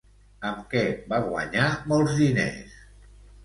Amb 0.51 0.63
què 0.71 0.81
va 1.11 1.21
guanyar 1.27 1.67
molts 1.95 2.19
diners? 2.25 2.77